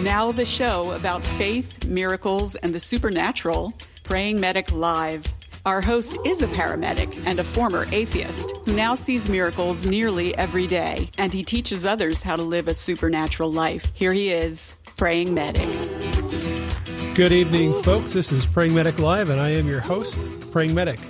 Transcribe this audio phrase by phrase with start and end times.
[0.00, 3.74] Now, the show about faith, miracles, and the supernatural
[4.04, 5.24] Praying Medic Live.
[5.66, 10.68] Our host is a paramedic and a former atheist who now sees miracles nearly every
[10.68, 13.90] day, and he teaches others how to live a supernatural life.
[13.92, 15.68] Here he is, Praying Medic.
[17.16, 18.12] Good evening, folks.
[18.12, 21.00] This is Praying Medic Live, and I am your host, Praying Medic.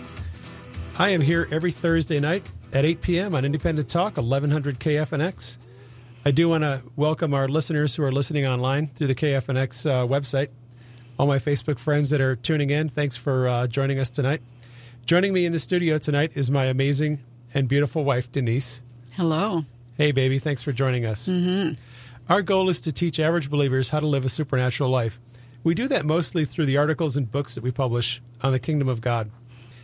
[0.99, 2.43] I am here every Thursday night
[2.73, 3.35] at 8 p.m.
[3.35, 5.59] on Independent Talk, 1100 KFNX.
[6.29, 10.07] I do want to welcome our listeners who are listening online through the KFNX uh,
[10.07, 10.49] website.
[11.19, 14.43] All my Facebook friends that are tuning in, thanks for uh, joining us tonight.
[15.07, 17.21] Joining me in the studio tonight is my amazing
[17.55, 18.83] and beautiful wife, Denise.
[19.13, 19.65] Hello.
[19.97, 20.39] Hey, baby.
[20.39, 21.31] Thanks for joining us.
[21.31, 21.81] Mm-hmm.
[22.31, 25.19] Our goal is to teach average believers how to live a supernatural life.
[25.65, 28.91] We do that mostly through the articles and books that we publish on the kingdom
[28.91, 29.31] of God.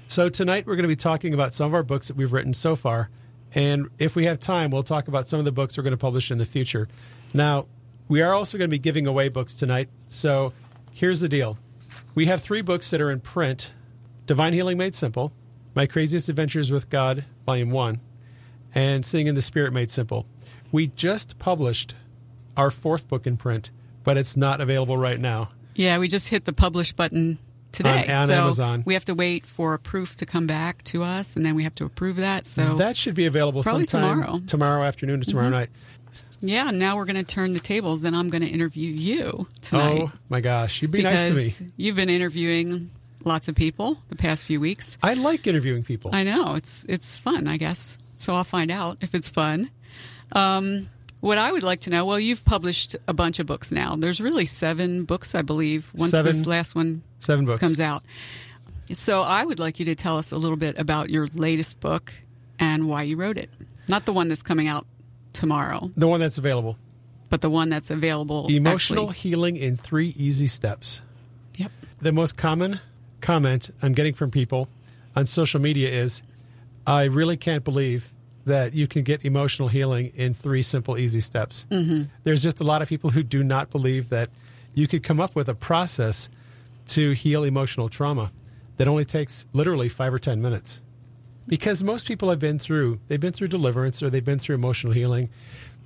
[0.08, 2.52] So, tonight we're going to be talking about some of our books that we've written
[2.52, 3.08] so far.
[3.54, 5.96] And if we have time, we'll talk about some of the books we're going to
[5.96, 6.88] publish in the future.
[7.32, 7.66] Now,
[8.08, 9.88] we are also going to be giving away books tonight.
[10.08, 10.52] So,
[10.92, 11.56] here's the deal
[12.14, 13.72] we have three books that are in print
[14.26, 15.32] Divine Healing Made Simple,
[15.74, 18.00] My Craziest Adventures with God, Volume 1,
[18.74, 20.26] and Seeing in the Spirit Made Simple.
[20.72, 21.94] We just published
[22.56, 23.70] our fourth book in print,
[24.02, 25.50] but it's not available right now.
[25.74, 27.38] Yeah, we just hit the publish button
[27.74, 28.06] today.
[28.08, 28.82] On, on so Amazon.
[28.86, 31.64] We have to wait for a proof to come back to us, and then we
[31.64, 32.46] have to approve that.
[32.46, 34.40] So that should be available probably sometime tomorrow.
[34.46, 35.54] tomorrow afternoon or tomorrow mm-hmm.
[35.54, 35.70] night.
[36.40, 40.02] Yeah, now we're going to turn the tables, and I'm going to interview you tonight.
[40.04, 41.54] Oh my gosh, you'd be nice to me.
[41.76, 42.90] You've been interviewing
[43.24, 44.98] lots of people the past few weeks.
[45.02, 46.10] I like interviewing people.
[46.14, 47.98] I know it's it's fun, I guess.
[48.18, 49.70] So I'll find out if it's fun.
[50.32, 50.88] Um,
[51.24, 53.96] what I would like to know, well, you've published a bunch of books now.
[53.96, 57.60] There's really seven books, I believe, once seven, this last one seven books.
[57.60, 58.02] comes out.
[58.92, 62.12] So I would like you to tell us a little bit about your latest book
[62.58, 63.48] and why you wrote it.
[63.88, 64.86] Not the one that's coming out
[65.32, 65.90] tomorrow.
[65.96, 66.76] The one that's available.
[67.30, 68.46] But the one that's available.
[68.48, 69.30] Emotional actually.
[69.30, 71.00] healing in three easy steps.
[71.56, 71.72] Yep.
[72.02, 72.80] The most common
[73.22, 74.68] comment I'm getting from people
[75.16, 76.22] on social media is
[76.86, 78.10] I really can't believe
[78.46, 81.66] that you can get emotional healing in three simple, easy steps.
[81.70, 82.04] Mm-hmm.
[82.24, 84.30] There's just a lot of people who do not believe that
[84.74, 86.28] you could come up with a process
[86.88, 88.30] to heal emotional trauma
[88.76, 90.80] that only takes literally five or 10 minutes.
[91.46, 94.92] Because most people have been through, they've been through deliverance or they've been through emotional
[94.92, 95.30] healing.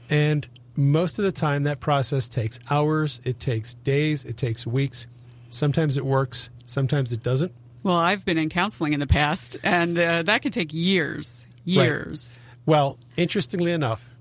[0.08, 0.46] And
[0.76, 5.06] most of the time, that process takes hours, it takes days, it takes weeks.
[5.50, 7.52] Sometimes it works, sometimes it doesn't.
[7.82, 11.46] Well, I've been in counseling in the past, and uh, that could take years.
[11.64, 12.38] Years.
[12.38, 12.47] Right.
[12.68, 14.14] Well, interestingly enough,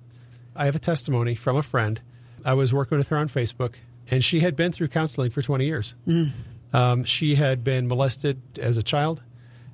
[0.56, 2.00] I have a testimony from a friend.
[2.46, 3.74] I was working with her on Facebook,
[4.10, 5.96] and she had been through counseling for 20 years.
[6.08, 6.32] Mm.
[6.72, 9.22] Um, she had been molested as a child.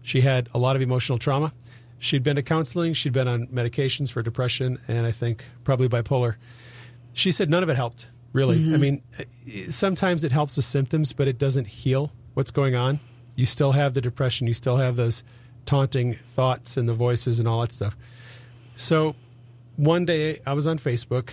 [0.01, 1.53] She had a lot of emotional trauma.
[1.99, 2.95] She'd been to counseling.
[2.95, 6.37] She'd been on medications for depression and I think probably bipolar.
[7.13, 8.57] She said none of it helped, really.
[8.57, 8.73] Mm-hmm.
[8.73, 9.03] I mean,
[9.69, 12.99] sometimes it helps the symptoms, but it doesn't heal what's going on.
[13.35, 14.47] You still have the depression.
[14.47, 15.23] You still have those
[15.65, 17.95] taunting thoughts and the voices and all that stuff.
[18.75, 19.15] So
[19.75, 21.29] one day I was on Facebook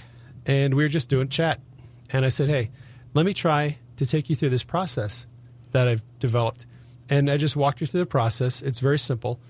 [0.47, 1.61] and we were just doing chat.
[2.13, 2.71] And I said, hey,
[3.15, 5.27] let me try to take you through this process
[5.73, 6.67] that I've developed.
[7.09, 8.63] And I just walked you through the process.
[8.63, 9.41] It's very simple,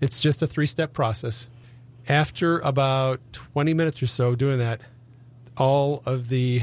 [0.00, 1.48] it's just a three step process.
[2.08, 4.80] After about 20 minutes or so doing that,
[5.56, 6.62] all of the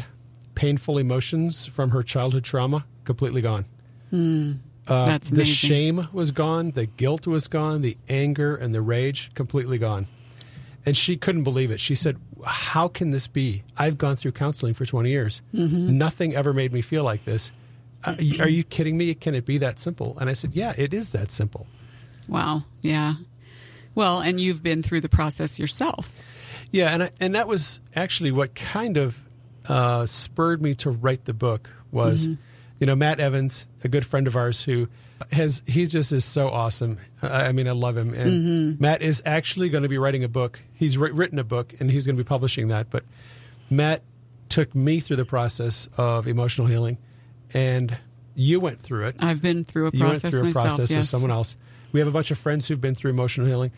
[0.56, 3.66] painful emotions from her childhood trauma completely gone.
[4.12, 8.82] Mm, uh, that's the shame was gone, the guilt was gone, the anger and the
[8.82, 10.08] rage completely gone.
[10.86, 11.80] And she couldn't believe it.
[11.80, 13.64] She said, How can this be?
[13.78, 15.42] I've gone through counseling for 20 years.
[15.54, 15.98] Mm-hmm.
[15.98, 17.52] Nothing ever made me feel like this.
[18.04, 19.14] Uh, are you kidding me?
[19.14, 20.18] Can it be that simple?
[20.20, 21.68] And I said, Yeah, it is that simple.
[22.28, 22.64] Wow.
[22.82, 23.14] Yeah.
[23.96, 26.12] Well, and you've been through the process yourself.
[26.72, 29.22] Yeah, and I, and that was actually what kind of
[29.70, 32.42] uh, spurred me to write the book was, Mm-hmm.
[32.80, 34.88] you know, Matt Evans, a good friend of ours who
[35.32, 36.98] has he just is so awesome.
[37.22, 38.14] I, I mean, I love him.
[38.14, 38.32] And
[38.76, 38.82] Mm-hmm.
[38.82, 40.60] Matt is actually going to be writing a book.
[40.74, 42.90] He's wri- written a book, and he's going to be publishing that.
[42.90, 43.04] But
[43.70, 44.02] Matt
[44.50, 46.98] took me through the process of emotional healing,
[47.54, 47.96] and
[48.36, 49.16] you went through it.
[49.20, 50.66] I've been through a You went process through a myself.
[50.68, 50.98] process yes.
[51.00, 51.56] with someone else.
[51.92, 53.72] We have a bunch of friends who've been through emotional healing.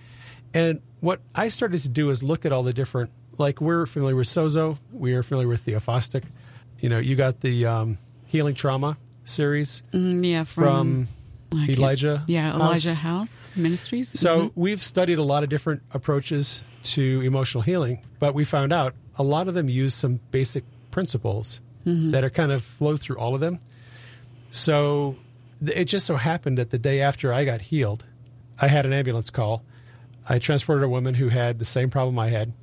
[0.53, 4.15] And what I started to do is look at all the different, like we're familiar
[4.15, 6.23] with Sozo, we are familiar with Theophostic.
[6.79, 8.95] You know, you got the um, Healing Trauma
[9.25, 10.63] series Mm, yeah, from,
[11.05, 11.07] from,
[11.55, 12.23] I Elijah.
[12.27, 14.17] Yeah, Elijah House Ministries.
[14.19, 14.51] So Mhm.
[14.55, 19.23] we've studied a lot of different approaches to emotional healing, but we found out a
[19.23, 23.41] lot of them use some basic principles that are kind of flow through all of
[23.41, 23.59] them.
[24.51, 25.15] So
[25.61, 28.05] it just so happened that the day after I got healed,
[28.59, 29.63] I had an ambulance call.
[30.27, 32.53] I transported a woman who had the same problem I had.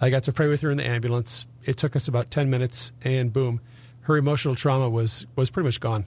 [0.00, 1.44] I got to pray with her in the ambulance.
[1.66, 3.60] It took us about 10 minutes, and boom,
[4.02, 6.04] her emotional trauma was was pretty much gone.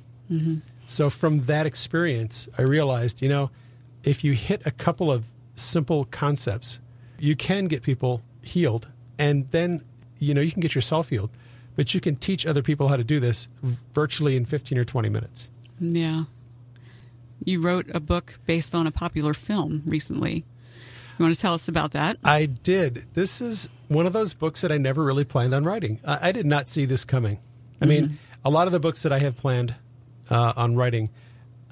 [0.87, 3.49] So from that experience, I realized, you know,
[4.03, 5.25] if you hit a couple of
[5.55, 6.79] simple concepts,
[7.19, 9.83] you can get people healed, and then
[10.19, 11.29] you know you can get yourself healed,
[11.75, 13.47] but you can teach other people how to do this
[13.93, 15.49] virtually in fifteen or twenty minutes.
[15.79, 16.25] Yeah.
[17.45, 20.45] You wrote a book based on a popular film recently.
[21.17, 22.17] You want to tell us about that?
[22.23, 23.05] I did.
[23.13, 25.99] This is one of those books that I never really planned on writing.
[26.05, 27.39] I, I did not see this coming.
[27.81, 28.15] I mean, mm-hmm.
[28.45, 29.75] a lot of the books that I have planned
[30.29, 31.09] uh, on writing,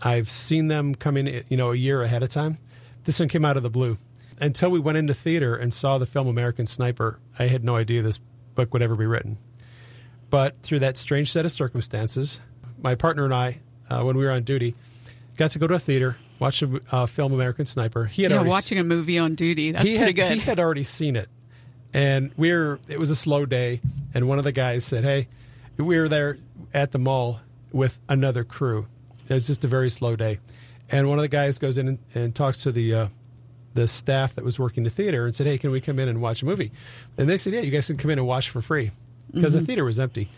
[0.02, 2.58] I've seen them come in, you know, a year ahead of time.
[3.06, 3.98] This one came out of the blue.
[4.40, 8.02] Until we went into theater and saw the film American Sniper, I had no idea
[8.02, 8.20] this
[8.56, 9.38] book would ever be written.
[10.30, 12.40] But through that strange set of circumstances,
[12.82, 13.60] my partner and I,
[13.90, 14.76] uh, when we were on duty,
[15.38, 18.06] got to go to a theater, watch the uh, film American Sniper.
[18.06, 19.72] He had Yeah, already watching a movie on duty.
[19.72, 20.38] That's he pretty had, good.
[20.40, 21.28] He had already seen it,
[21.94, 23.82] and we are It was a slow day,
[24.14, 25.28] and one of the guys said, "Hey,
[25.78, 26.38] we were there
[26.74, 28.88] at the mall with another crew.
[29.28, 30.40] It was just a very slow day,
[30.90, 33.08] and one of the guys goes in and, and talks to the uh,
[33.74, 36.22] the staff that was working the theater and said, "Hey, can we come in and
[36.22, 36.72] watch a movie?"
[37.18, 38.92] And they said, "Yeah, you guys can come in and watch for free
[39.34, 40.30] because the theater was empty."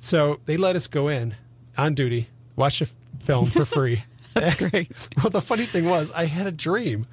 [0.00, 1.34] So they let us go in
[1.76, 2.86] on duty, watch a
[3.20, 4.04] film for free.
[4.34, 4.90] That's great.
[5.16, 7.06] Well, the funny thing was, I had a dream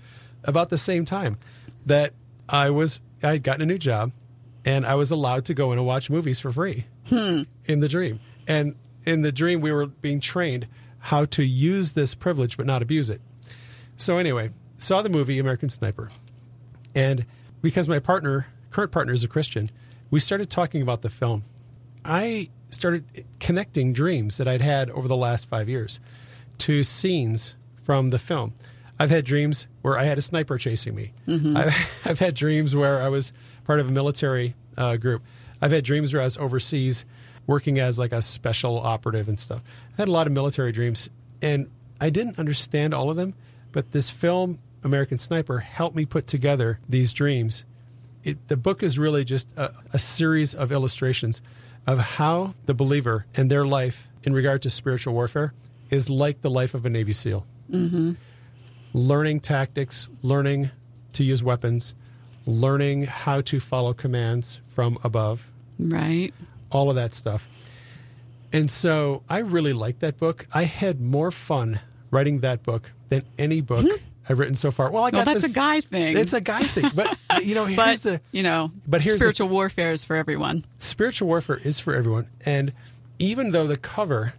[0.43, 1.37] about the same time
[1.85, 2.13] that
[2.47, 4.11] I was I had gotten a new job,
[4.63, 8.19] and I was allowed to go in and watch movies for free in the dream.
[8.47, 8.75] And
[9.05, 10.67] in the dream, we were being trained
[10.99, 13.21] how to use this privilege but not abuse it.
[13.97, 16.09] So anyway, saw the movie American Sniper,
[16.93, 17.25] and
[17.61, 19.71] because my partner, current partner, is a Christian,
[20.11, 21.43] we started talking about the film.
[22.03, 25.99] I started connecting dreams that I'd had over the last five years
[26.59, 28.53] to scenes from the film.
[28.99, 31.13] I've had dreams where I had a sniper chasing me.
[31.57, 33.33] I've, I've had dreams where I was
[33.65, 35.23] part of a military uh, group.
[35.61, 37.05] I've had dreams where I was overseas
[37.47, 39.61] working as like a special operative and stuff.
[39.93, 41.09] I had a lot of military dreams,
[41.41, 41.69] and
[42.01, 43.33] I didn't understand all of them.
[43.71, 47.65] But this film, American Sniper, helped me put together these dreams
[48.25, 51.41] it, the book is really just a, a series of illustrations
[51.87, 55.53] of how the believer and their life in regard to spiritual warfare
[55.91, 57.45] is like the life of a Navy SEAL.
[57.71, 58.13] Mm-hmm.
[58.93, 60.71] Learning tactics, learning
[61.13, 61.93] to use weapons,
[62.47, 66.33] learning how to follow commands from above, right.
[66.75, 67.47] All of that stuff.
[68.53, 70.45] And so I really liked that book.
[70.53, 71.79] I had more fun
[72.11, 73.85] writing that book than any book
[74.27, 74.89] I've written so far.
[74.91, 76.17] Well, I got Well, that's this- a guy thing.
[76.17, 79.19] It's a guy thing, but you know, here's but the you know, but here's the-
[79.19, 80.65] spiritual warfare is for everyone.
[80.79, 82.73] spiritual warfare is for everyone and
[83.19, 84.33] even though the cover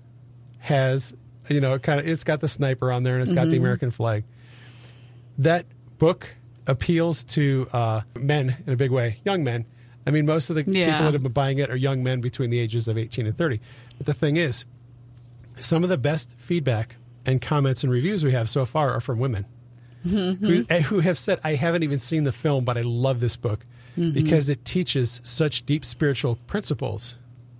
[0.58, 1.14] has
[1.48, 3.50] you know kind of it's got the sniper on there and it's got Mm-hmm.
[3.52, 4.24] the american flag
[5.38, 5.64] that
[5.98, 6.28] book
[6.66, 9.64] appeals to uh, men in a big way young men
[10.06, 10.86] i mean most of the Yeah.
[10.92, 13.36] people that have been buying it are young men between the ages of 18 and
[13.36, 13.60] 30
[13.98, 14.64] but the thing is
[15.60, 19.18] some of the best feedback and comments and reviews we have so far are from
[19.18, 19.46] women
[20.06, 20.46] Mm-hmm.
[20.46, 23.34] who, eh, who have said, I haven't even seen the film, but I love this
[23.34, 23.66] book
[23.98, 24.12] Mm-hmm.
[24.12, 27.16] because it teaches such deep spiritual principles.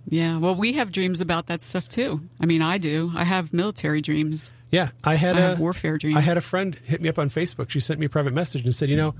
[0.07, 0.37] Yeah.
[0.37, 2.21] Well, we have dreams about that stuff too.
[2.39, 3.11] I mean, I do.
[3.15, 4.53] I have military dreams.
[4.71, 6.15] Yeah, I had I a have warfare dreams.
[6.15, 7.69] I had a friend hit me up on Facebook.
[7.71, 9.15] She sent me a private message and said, "You know,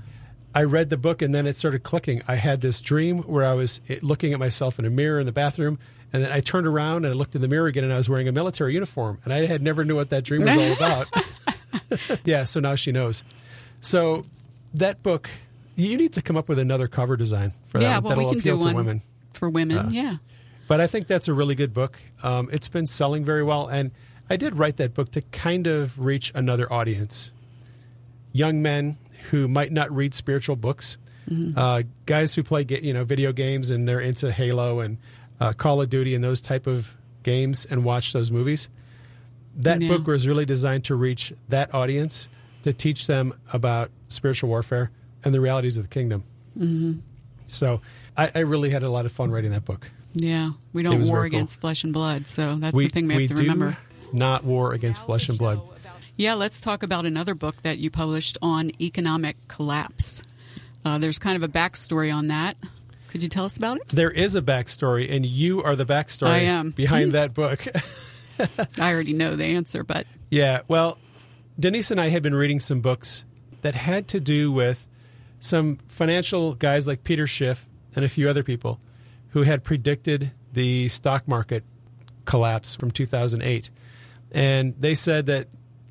[0.54, 2.22] I read the book and then it started clicking.
[2.26, 5.26] I had this dream where I was eh, looking at myself in a mirror in
[5.26, 5.78] the bathroom,
[6.12, 8.08] and then I turned around and I looked in the mirror again, and I was
[8.08, 11.06] wearing a military uniform, and I had never knew what that dream was all about.
[12.24, 13.22] yeah, so now she knows.
[13.80, 14.24] So
[14.74, 15.28] that book,
[15.76, 17.94] you need to come up with another cover design for yeah.
[17.94, 19.02] that Well, that'll we can appeal do to one women.
[19.34, 19.90] for women.
[19.92, 20.16] yeah.
[20.66, 21.98] But I think that's a really good book.
[22.22, 23.90] Um, it's been selling very well, and
[24.28, 27.30] I did write that book to kind of reach another audience:
[28.32, 28.98] young men
[29.30, 30.96] who might not read spiritual books,
[31.56, 34.96] uh, guys who play you know video games and they're into Halo and
[35.40, 36.88] uh, Call of Duty and those type of
[37.22, 38.68] games and watch those movies.
[39.56, 39.88] That Yeah.
[39.88, 42.28] book was really designed to reach that audience
[42.62, 44.90] to teach them about spiritual warfare
[45.24, 46.24] and the realities of the kingdom.
[46.56, 47.00] Mm-hmm.
[47.48, 47.80] So
[48.16, 49.90] I, I really had a lot of fun writing that book.
[50.14, 50.52] Yeah.
[50.72, 51.24] We don't war cool.
[51.26, 52.26] against flesh and blood.
[52.26, 53.76] So that's the thing we have to do remember.
[54.12, 55.60] not war against flesh and blood.
[56.18, 60.20] Yeah, let's talk about another book that you published on economic collapse.
[60.84, 62.56] Uh, there's kind of a backstory on that.
[63.06, 63.86] Could you tell us about it?
[63.90, 66.70] There is a backstory, and you are the backstory I am.
[66.72, 67.64] behind that book.
[68.80, 70.98] I already know the answer, but yeah, well,
[71.56, 73.24] Denise and I had been reading some books
[73.62, 74.88] that had to do with
[75.38, 78.80] some financial guys like Peter Schiff and a few other people
[79.28, 81.62] who had predicted the stock market
[82.24, 83.70] collapse from 2008.
[84.32, 85.46] And they said that,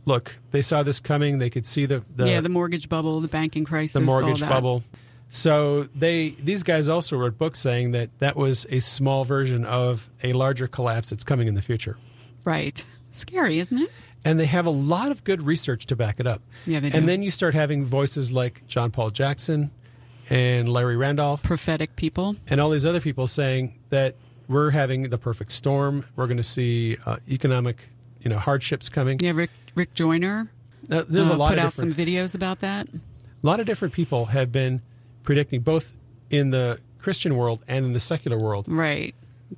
[0.08, 1.38] look, they saw this coming.
[1.38, 4.84] They could see the, the yeah, the mortgage bubble, the banking crisis, the mortgage bubble.
[5.30, 10.10] So they these guys also wrote books saying that that was a small version of
[10.24, 11.98] a larger collapse that's coming in the future.
[12.46, 12.84] Right.
[13.12, 13.92] Scary, isn't it?
[14.24, 16.42] And they have a lot of good research to back it up.
[16.66, 16.98] Yeah, they do.
[16.98, 19.72] And then you start having voices like John Paul Jackson
[20.30, 22.36] and Larry Randolph Prophetic people.
[22.48, 24.16] and all these other people saying that
[24.48, 26.06] we're having the perfect storm.
[26.16, 27.78] We're going to see uh, economic,
[28.22, 29.20] you know, hardships coming.
[29.22, 30.50] Yeah, Rick Rick Joyner
[30.90, 32.88] Now, there's uh, a lot put of out some videos about that.
[32.88, 33.00] a
[33.46, 34.82] lot of different people have been
[35.24, 35.94] predicting both
[36.30, 38.66] in the Christian world and in the secular world.
[38.68, 39.14] Right.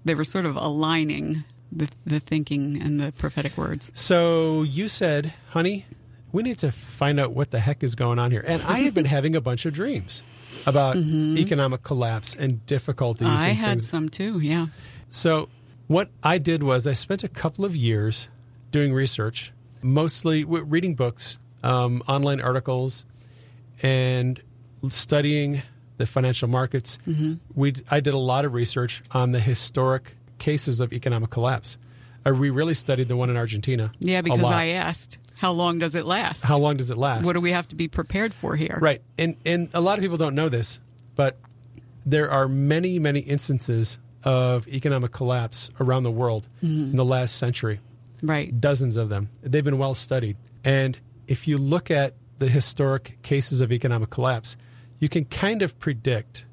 [0.06, 3.92] They were sort of aligning the the thinking and the prophetic words.
[3.96, 5.86] So you said, honey,
[6.32, 8.44] we need to find out what the heck is going on here.
[8.46, 10.22] And I have been having a bunch of dreams
[10.66, 13.28] about economic collapse and difficulties.
[13.28, 13.38] Mm-hmm.
[13.38, 13.88] I and had things.
[13.88, 14.40] some too.
[14.40, 14.68] Yeah.
[15.10, 15.50] So
[15.88, 18.30] what I did was I spent a couple of years
[18.72, 23.06] doing research, mostly reading books, um, online articles,
[23.82, 24.42] and
[24.90, 25.62] studying
[25.98, 26.98] the financial markets.
[27.08, 27.34] Mm-hmm.
[27.54, 31.78] We I did a lot of research on the historic cases of economic collapse.
[32.26, 33.92] Uh, we really studied the one in Argentina.
[34.00, 34.44] Yeah, because.
[34.44, 36.44] I asked, how long does it last?
[36.44, 37.26] How long does it last?
[37.26, 38.78] what do we have to be prepared for here?
[38.82, 39.02] Right.
[39.18, 40.80] And and a lot of people don't know this,
[41.16, 41.38] but
[42.06, 47.80] there are many, many instances of economic collapse around the world in the last century.
[48.22, 48.60] Right.
[48.60, 49.30] Dozens of them.
[49.42, 50.38] They've been well studied.
[50.64, 50.98] And
[51.28, 54.58] if you look at the historic cases of economic collapse,
[55.00, 56.46] you can kind of predict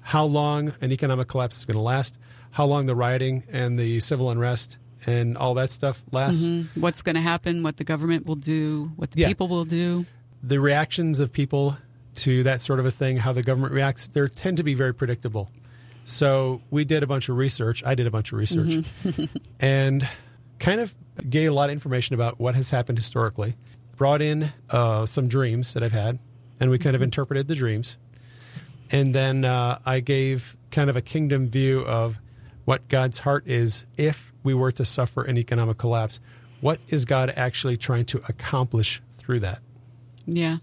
[0.00, 2.18] how long an economic collapse is going to last,
[2.50, 6.44] how long the rioting and the civil unrest and all that stuff lasts.
[6.44, 6.80] Mm-hmm.
[6.80, 7.62] What's going to happen?
[7.62, 8.92] What the government will do?
[8.96, 9.28] What the Yeah.
[9.28, 10.06] people will do?
[10.44, 11.76] the reactions of people
[12.16, 14.92] to that sort of a thing, how the government reacts, they tend to be very
[14.92, 15.48] predictable.
[16.04, 17.82] So we did a bunch of research.
[17.86, 19.24] I did a bunch of research mm-hmm.
[19.60, 20.08] and
[20.62, 20.94] kind of
[21.28, 23.56] gave a lot of information about what has happened historically.
[23.96, 26.18] Brought in uh, some dreams that I've had,
[26.60, 27.96] and we kind of interpreted the dreams.
[28.90, 32.18] And then uh, I gave kind of a kingdom view of
[32.64, 36.20] what God's heart is if we were to suffer an economic collapse.
[36.60, 39.60] What is God actually trying to accomplish through that?
[40.26, 40.58] Yeah.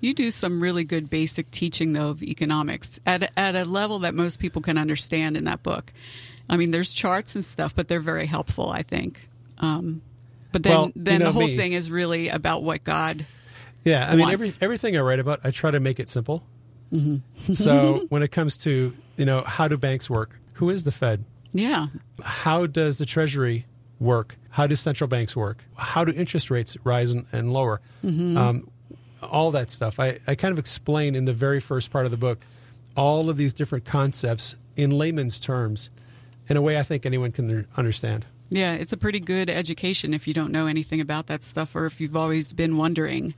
[0.00, 4.14] You do some really good basic teaching, though, of economics at, at a level that
[4.14, 5.92] most people can understand in that book.
[6.48, 9.28] I mean, there's charts and stuff, but they're very helpful, I think.
[9.62, 10.02] Um,
[10.52, 11.56] but then, Well, you then know the whole me.
[11.56, 13.24] thing is really about what God.
[13.84, 16.42] Yeah, I mean, every, everything I write about, I try to make it simple.
[17.52, 21.24] so when it comes to you know how do banks work, who is the Fed,
[21.52, 21.86] Yeah.
[22.22, 23.66] how does the Treasury
[23.98, 28.68] work, how do central banks work, how do interest rates rise and, and lower, um,
[29.22, 30.00] all that stuff.
[30.00, 32.40] I, I kind of explain in the very first part of the book
[32.96, 35.88] all of these different concepts in layman's terms,
[36.48, 38.26] in a way I think anyone can understand.
[38.54, 41.86] Yeah, it's a pretty good education if you don't know anything about that stuff or
[41.86, 43.34] if you've always been wondering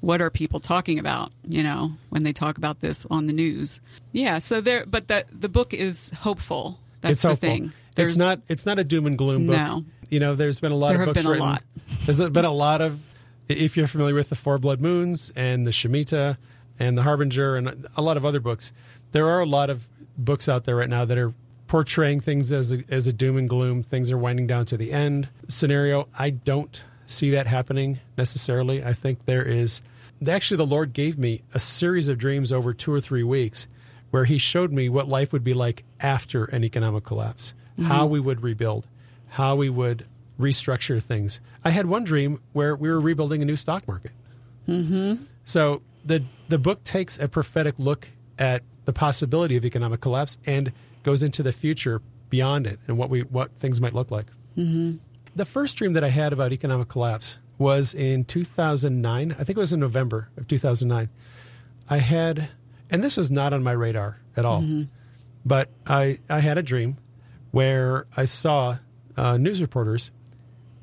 [0.00, 3.80] what are people talking about, you know, when they talk about this on the news.
[4.12, 6.78] Yeah, so there but the the book is hopeful.
[7.00, 7.48] That's it's the hopeful.
[7.48, 7.72] thing.
[7.96, 8.40] It's not.
[8.48, 9.56] It's not a doom and gloom book.
[9.56, 9.84] No.
[10.08, 11.62] You know, there's been a lot There of have books been a lot.
[12.06, 13.00] There's been a lot of.
[13.48, 16.36] If you're familiar with the Four Blood Moons and the Shemitah
[16.78, 18.72] and the Harbinger and a lot of other books,
[19.12, 21.34] there are a lot of books out there right now that are
[21.74, 23.82] portraying things as a, as a doom and gloom.
[23.82, 26.06] Things are winding down to the end scenario.
[26.16, 28.84] I don't see that happening necessarily.
[28.84, 29.82] I think there is.
[30.24, 33.66] Actually, the Lord gave me a series of dreams over two or three weeks
[34.12, 38.20] where He showed me what life would be like after an economic collapse, how we
[38.20, 38.86] would rebuild,
[39.30, 40.06] how we would
[40.38, 41.40] restructure things.
[41.64, 44.12] I had one dream where we were rebuilding a new stock market.
[44.68, 45.24] Mm-hmm.
[45.44, 48.06] So the the book takes a prophetic look
[48.38, 50.72] at the possibility of economic collapse and
[51.04, 54.26] goes into the future beyond it and what we what things might look like.
[54.56, 54.96] Mm-hmm.
[55.36, 59.32] The first dream that I had about economic collapse was in 2009.
[59.32, 61.08] I think it was in November of 2009.
[61.88, 62.48] I had,
[62.90, 64.62] and this was not on my radar at all,
[65.44, 66.96] but I I had a dream
[67.52, 68.78] where I saw
[69.16, 70.10] uh, news reporters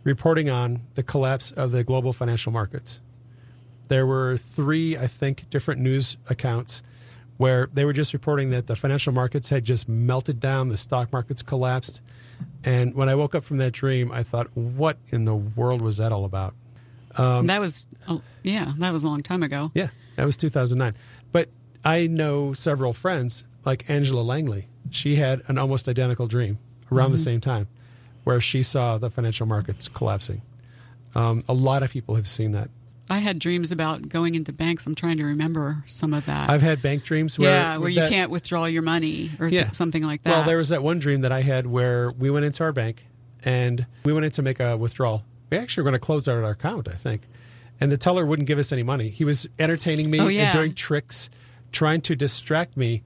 [0.04, 3.00] reporting on the collapse of the global financial markets.
[3.90, 6.82] There were three, I think, different news accounts
[7.38, 11.12] where they were just reporting that the financial markets had just melted down, the stock
[11.12, 12.02] markets collapsed.
[12.64, 15.98] And when I woke up from that dream, I thought, what in the world was
[15.98, 16.54] that all about?
[17.48, 19.72] that was oh, yeah, that was a long time ago.
[19.74, 20.96] Yeah, that was 2009.
[21.32, 21.50] But
[21.84, 24.68] I know several friends, like Angela Langley.
[24.92, 26.58] She had an almost identical dream
[26.92, 27.68] around the same time
[28.24, 30.42] where she saw the financial markets collapsing.
[31.16, 32.70] Um, a lot of people have seen that.
[33.10, 34.86] I had dreams about going into banks.
[34.86, 36.50] I'm trying to remember some of that.
[36.50, 39.74] I've had bank dreams where yeah, where you that- can't withdraw your money or th-
[39.74, 40.30] something like that.
[40.30, 43.06] Well, there was that one dream that I had where we went into our bank
[43.44, 45.24] and we went in to make a withdrawal.
[45.50, 47.24] We actually were going to close out our account, I think.
[47.82, 49.10] And the teller wouldn't give us any money.
[49.10, 51.30] He was entertaining me Oh, and doing tricks,
[51.72, 53.04] trying to distract me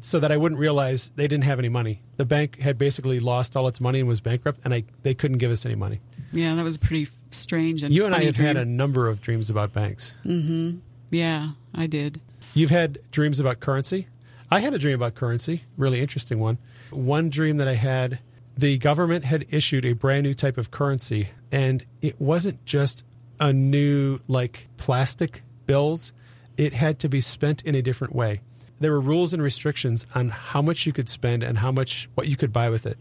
[0.00, 2.02] so that I wouldn't realize they didn't have any money.
[2.16, 5.38] The bank had basically lost all its money and was bankrupt, and I, they couldn't
[5.38, 6.00] give us any money.
[6.32, 7.82] Yeah, that was pretty strange.
[7.82, 10.14] And You and I have had a number of dreams about banks.
[10.24, 10.78] Mm-hmm.
[11.10, 12.20] Yeah, I did.
[12.54, 14.08] You've had dreams about currency.
[14.50, 16.58] I had a dream about currency, really interesting one.
[16.90, 18.18] One dream that I had,
[18.56, 23.04] the government had issued a brand new type of currency, and it wasn't just
[23.40, 26.12] a new, like, plastic bills.
[26.56, 28.42] It had to be spent in a different way.
[28.78, 32.28] There were rules and restrictions on how much you could spend and how much, what
[32.28, 32.98] you could buy with it.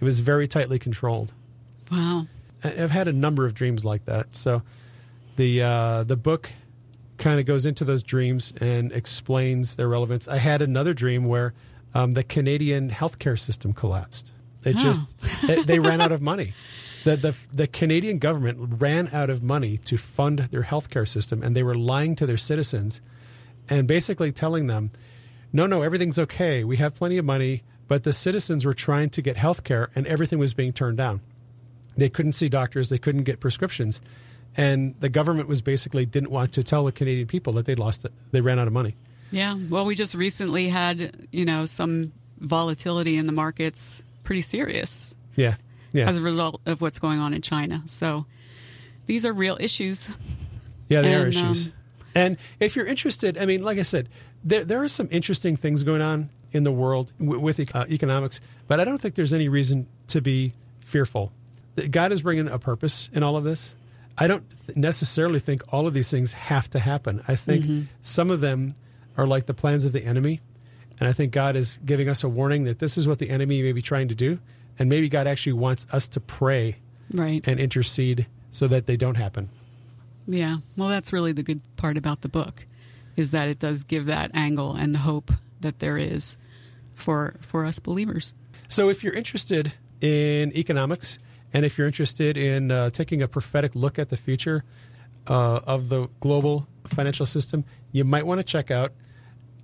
[0.00, 1.32] It was very tightly controlled.
[1.90, 2.26] Wow.
[2.64, 4.34] I've had a number of dreams like that.
[4.36, 4.62] So
[5.36, 6.50] the uh, the book
[7.18, 10.28] kind of goes into those dreams and explains their relevance.
[10.28, 11.54] I had another dream where
[11.94, 14.32] um, the Canadian healthcare system collapsed.
[14.64, 14.80] It Oh.
[14.80, 15.02] just
[15.42, 16.54] it, they ran out of money.
[17.04, 21.56] The, the the Canadian government ran out of money to fund their healthcare system, and
[21.56, 23.00] they were lying to their citizens
[23.68, 24.90] and basically telling them,
[25.52, 26.62] "No, no, everything's okay.
[26.64, 30.06] We have plenty of money." But the citizens were trying to get health care, and
[30.06, 31.20] everything was being turned down
[31.96, 32.88] they couldn't see doctors.
[32.88, 34.00] They couldn't get prescriptions.
[34.56, 38.04] And the government was basically didn't want to tell the canadian people that they lost
[38.04, 38.12] it.
[38.32, 38.96] They ran out of money.
[39.30, 39.56] Yeah.
[39.70, 45.14] Well, we just recently had, you know, some volatility in the markets pretty serious.
[45.36, 45.54] Yeah.
[45.92, 46.08] Yeah.
[46.08, 47.82] As a result of what's going on in China.
[47.86, 48.26] So
[49.06, 50.08] these are real issues.
[50.88, 51.66] yeah are and, issues.
[51.66, 51.72] um,
[52.14, 54.08] and if you're interested i mean like i said
[54.44, 58.80] there, there are some interesting things going on in the world with uh, economics but
[58.80, 61.32] i don't think there's any reason to be fearful
[61.90, 63.74] god is bringing a purpose in all of this
[64.18, 64.44] i don't
[64.76, 67.80] necessarily think all of these things have to happen i think Mm-hmm.
[68.02, 68.74] some of them
[69.16, 70.40] are like the plans of the enemy
[71.00, 73.60] And I think God is giving us a warning that this is what the enemy
[73.62, 74.38] may be trying to do.
[74.78, 76.76] And maybe God actually wants us to pray
[77.12, 77.42] Right.
[77.48, 79.48] and intercede so that they don't happen.
[80.28, 80.58] Yeah.
[80.76, 82.66] Well, that's really the good part about the book
[83.16, 86.36] is that it does give that angle and the hope that there is
[86.94, 88.32] for for us believers.
[88.68, 91.18] So if you're interested in economics
[91.52, 94.64] and if you're interested in uh, taking a prophetic look at the future
[95.26, 98.92] uh, of the global financial system, you might want to check out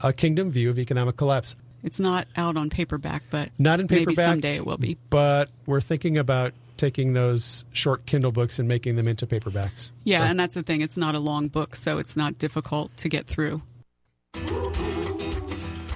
[0.03, 1.57] A Kingdom View of Economic Collapse.
[1.83, 4.17] It's not out on paperback, but Not in paperback.
[4.17, 4.97] maybe someday it will be.
[5.11, 9.91] But we're thinking about taking those short Kindle books and making them into paperbacks.
[10.05, 10.81] Yeah, So- and that's the thing.
[10.81, 13.63] It's not a long book, so it's not difficult to get through.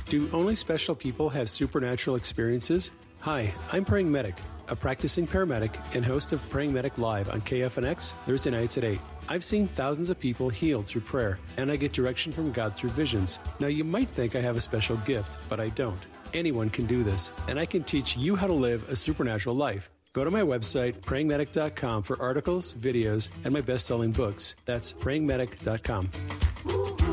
[0.08, 2.90] Do only special people have supernatural experiences?
[3.20, 4.34] Hi, I'm Praying Medic,
[4.72, 8.98] a practicing paramedic and host of Praying Medic Live on KFNX Thursday nights at 8.
[9.28, 12.90] I've seen thousands of people healed through prayer, and I get direction from God through
[12.90, 13.38] visions.
[13.60, 16.00] Now, you might think I have a special gift, but I don't.
[16.32, 19.90] Anyone can do this, and I can teach you how to live a supernatural life.
[20.14, 24.54] Go to my website, prayingmedic.com, for articles, videos, and my best selling books.
[24.64, 27.11] That's prayingmedic.com.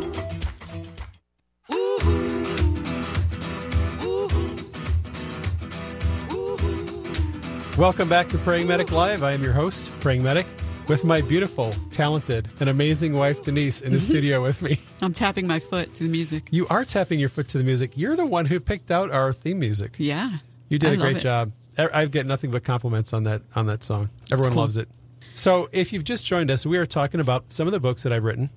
[7.79, 9.23] Welcome back to Praying Medic Live.
[9.23, 10.45] I am your host, Praying Medic,
[10.89, 14.09] with my beautiful, talented, and amazing wife, Denise, in the mm-hmm.
[14.09, 14.81] studio with me.
[15.01, 16.49] I'm tapping my foot to the music.
[16.51, 17.93] You are tapping your foot to the music.
[17.95, 19.95] You're the one who picked out our theme music.
[19.97, 20.39] Yeah.
[20.67, 21.19] You did I a great it.
[21.21, 21.53] job.
[21.77, 24.09] I I get nothing but compliments on that on that song.
[24.29, 24.63] Everyone cool.
[24.63, 24.89] loves it.
[25.35, 28.11] So, if you've just joined us, we are talking about some of the books that
[28.11, 28.49] I've written,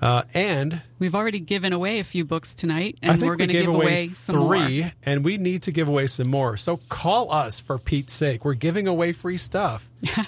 [0.00, 3.68] uh, and We've already given away a few books tonight, and we're going to give
[3.68, 4.92] away, away some three, more.
[5.04, 6.56] and we need to give away some more.
[6.56, 8.44] So, call us for Pete's sake.
[8.44, 9.88] We're giving away free stuff.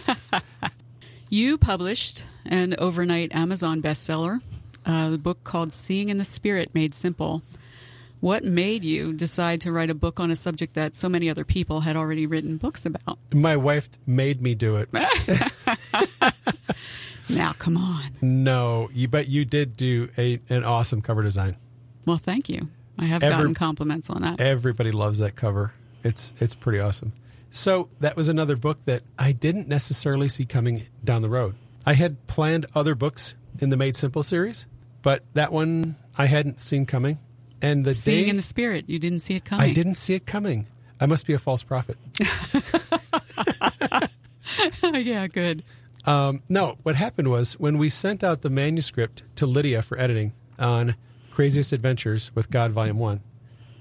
[1.31, 4.41] You published an overnight Amazon bestseller,
[4.87, 7.43] uh, the book called Seeing in the Spirit Made Simple.
[8.21, 11.45] What made you decide to write a book on a subject that so many other
[11.45, 13.19] people had already written books about?
[13.35, 14.89] My wife made me do it.
[17.31, 18.13] Now, come on.
[18.21, 21.57] No, you but you did do a an awesome cover design.
[22.07, 22.69] Well, thank you.
[22.99, 24.41] I have Every- gotten compliments on that.
[24.41, 25.73] Everybody loves that cover.
[26.03, 27.13] It's it's pretty awesome.
[27.51, 31.55] So that was another book that I didn't necessarily see coming down the road.
[31.87, 34.67] I had planned other books in the Made Simple series,
[35.03, 37.19] but that one I hadn't seen coming.
[37.63, 39.71] And the Seeing day in the Spirit, you didn't see it coming.
[39.71, 40.67] I didn't see it coming.
[41.01, 41.97] I must be a false prophet.
[44.93, 45.65] yeah, good.
[46.09, 50.33] Um, no, what happened was when we sent out the manuscript to Lydia for editing
[50.59, 50.95] on
[51.31, 53.21] Craziest Adventures with God, Volume 1,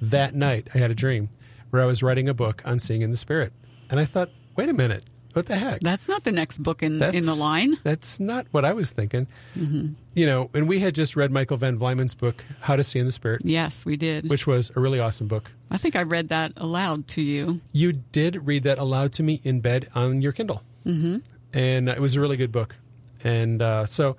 [0.02, 1.30] that night I had a dream
[1.70, 3.54] where I was writing a book on seeing in the spirit.
[3.90, 5.80] And I thought, wait a minute, what the heck?
[5.80, 7.78] That's not the next book in, in the line.
[7.84, 9.28] That's not what I was thinking.
[9.56, 13.06] You know, and we had just read Michael Van Vlymen's book, How to See in
[13.06, 14.30] the Spirit, Yes, we did.
[14.30, 15.50] which was a really awesome book.
[15.72, 17.62] I think I read that aloud to you.
[17.72, 20.62] You did read that aloud to me in bed on your Kindle.
[20.86, 21.18] Mm-hmm.
[21.54, 22.76] And it was a really good book.
[23.24, 24.18] And uh, so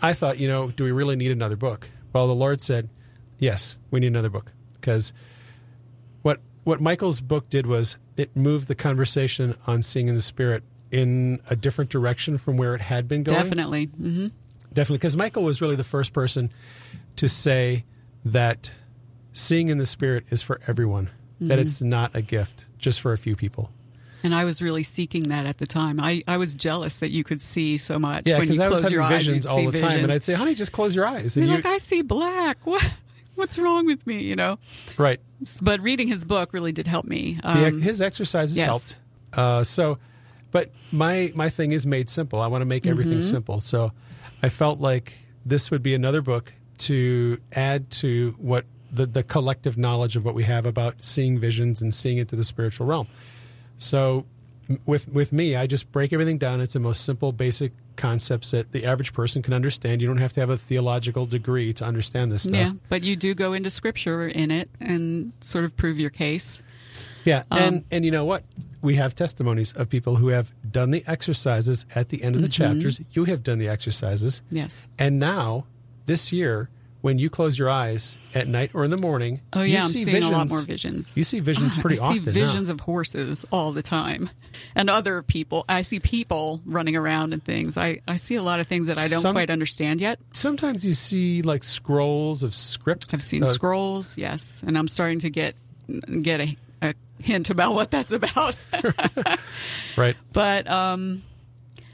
[0.00, 1.90] I thought, you know, do we really need another book?
[2.12, 2.88] Well, the Lord said,
[3.38, 5.12] Yes, we need another book because
[6.22, 10.62] what what Michael's book did was it moved the conversation on seeing in the spirit
[10.90, 13.42] in a different direction from where it had been going.
[13.44, 13.84] Definitely.
[13.86, 14.26] hmm
[14.72, 16.52] Definitely, because Michael was really the first person
[17.16, 17.84] to say
[18.24, 18.70] that
[19.32, 21.60] seeing in the spirit is for everyone, that Mm-hmm.
[21.66, 23.70] it's not a gift just for a few people.
[24.22, 25.98] And I was really seeking that at the time.
[26.00, 28.24] I, I was jealous that you could see so much.
[28.26, 30.12] Yeah, when you because I was close having your eyes, visions all the time, and.
[30.12, 32.58] I'd say, "Honey, just close your eyes." And You're like, I see black.
[32.66, 32.90] What?
[33.36, 34.22] What's wrong with me?
[34.24, 34.58] You know.
[34.98, 35.18] right?
[35.62, 37.38] But reading his book really did help me.
[37.42, 38.66] Um, ex- his exercises yes.
[38.66, 38.98] helped.
[39.32, 39.96] Uh, so,
[40.50, 42.40] but my my thing is made simple.
[42.40, 43.22] I want to make everything Mm-hmm.
[43.22, 43.60] simple.
[43.62, 43.92] So,
[44.42, 45.14] I felt like
[45.46, 50.34] this would be another book to add to what the the collective knowledge of what
[50.34, 53.06] we have about seeing visions and seeing into the spiritual realm.
[53.80, 54.26] So,
[54.86, 58.70] with with me, I just break everything down into the most simple, basic concepts that
[58.72, 60.00] the average person can understand.
[60.00, 62.54] You don't have to have a theological degree to understand this stuff.
[62.54, 66.62] yeah, but you do go into scripture in it and sort of prove your case.
[67.24, 68.44] Yeah, Um, and and you know what?
[68.82, 72.48] We have testimonies of people who have done the exercises at the end of the
[72.48, 72.74] Mm-hmm.
[72.80, 73.00] chapters.
[73.12, 74.88] You have done the exercises, Yes.
[74.98, 75.66] and now
[76.06, 79.74] this year, when you close your eyes at night or in the morning, Oh you
[79.74, 80.32] yeah, I'm see seeing visions.
[80.34, 81.16] a lot more visions.
[81.16, 82.32] You see visions pretty I see often.
[82.32, 82.74] visions now.
[82.74, 84.28] of horses all the time,
[84.74, 85.64] and other people.
[85.68, 87.76] I see people running around and things.
[87.76, 90.18] I, I see a lot of things that I don't Some- quite understand yet.
[90.32, 93.12] Sometimes you see like scrolls of script.
[93.14, 95.54] I've seen Uh, scrolls, yes, and I'm starting to get
[96.22, 98.54] get a, a hint about what that's about.
[99.96, 100.16] Right.
[100.32, 101.22] but um,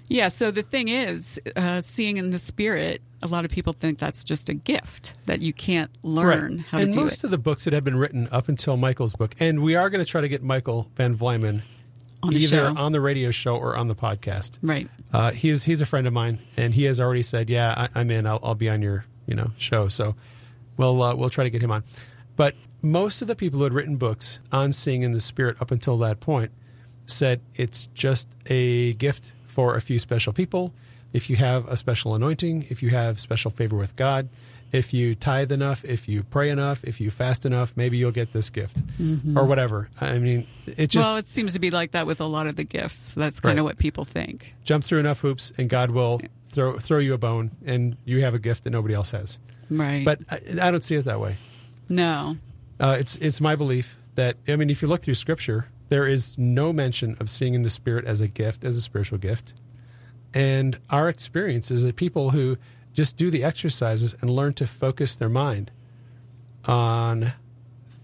[0.09, 3.03] yeah, so the thing is, uh, seeing in the spirit.
[3.23, 6.66] A lot of people think that's just a gift that you can't learn right.
[6.66, 8.77] how and to do And most of the books that have been written up until
[8.77, 11.62] Michael's book, and we are going to try to get Michael Van Vlymen
[12.23, 12.75] on the either show.
[12.77, 14.59] on the radio show or on the podcast.
[14.62, 14.88] right.
[15.12, 18.11] Uh, he's he's a friend of mine, and he has already said, "Yeah, I, I'm
[18.11, 18.27] in.
[18.27, 20.14] I'll, I'll be on your you know show." So
[20.77, 21.85] we'll uh, we'll try to get him on.
[22.37, 25.71] But most of the people who had written books on seeing in the spirit up
[25.71, 26.53] until that point
[27.07, 30.75] said it's just a gift for a few special people.
[31.14, 34.29] If you have a special anointing, if you have special favor with God,
[34.71, 38.33] if you tithe enough, if you pray enough, if you fast enough, maybe you'll get
[38.33, 38.77] this gift
[39.35, 39.88] or whatever.
[39.99, 42.57] I mean, it just well, it seems to be like that with a lot of
[42.57, 43.14] the gifts.
[43.14, 43.61] That's kind Right.
[43.61, 44.55] of what people think.
[44.64, 48.35] jump through enough hoops, and God will throw throw you a bone, and you have
[48.35, 49.38] a gift that nobody else has.
[49.71, 50.05] Right.
[50.05, 50.38] But I,
[50.69, 51.37] I don't see it that way.
[51.88, 52.37] no.
[52.79, 56.37] Uh, it's it's my belief that I mean, if you look through Scripture, there is
[56.38, 59.55] no mention of seeing in the Spirit as a gift, as a spiritual gift,
[60.35, 62.57] and our experience is that people who
[62.92, 65.70] just do the exercises and learn to focus their mind
[66.64, 67.33] on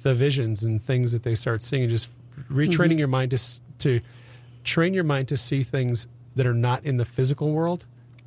[0.03, 2.09] the visions and things that they start seeing, and just
[2.51, 2.99] retraining mm-hmm.
[2.99, 4.01] your mind to to
[4.65, 7.85] train your mind to see things that are not in the physical world.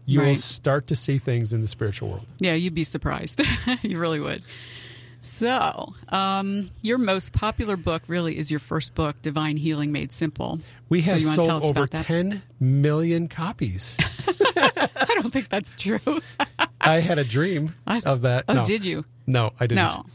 [0.08, 2.28] You will start to see things in the spiritual world.
[2.40, 3.42] Yeah, you'd be surprised.
[3.82, 4.44] you really would.
[5.26, 10.60] So, um, your most popular book really is your first book, Divine Healing Made Simple.
[10.88, 13.98] We have wanna sold over 10 million copies.
[14.28, 16.00] I don't think that's true.
[16.80, 18.46] I had a dream I- of that.
[18.48, 18.66] Oh, no.
[18.66, 19.04] did you?
[19.26, 19.78] No, I didn't.
[19.78, 20.06] No.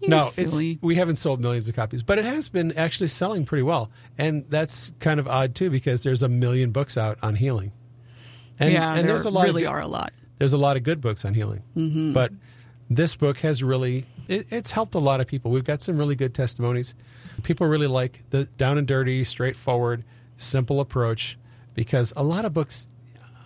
[0.00, 3.62] You're no, we haven't sold millions of copies, but it has been actually selling pretty
[3.62, 7.72] well, and that's kind of odd too because there's a million books out on healing,
[8.58, 10.12] and, yeah, and there there's a lot really of are a lot.
[10.36, 12.12] there's a lot of good books on healing, mm-hmm.
[12.12, 12.30] but
[12.90, 15.50] this book has really it, it's helped a lot of people.
[15.50, 16.94] We've got some really good testimonies.
[17.42, 20.04] People really like the down and dirty, straightforward,
[20.36, 21.38] simple approach
[21.74, 22.88] because a lot of books